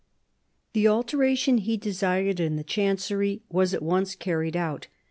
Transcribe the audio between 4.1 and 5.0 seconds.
carried out.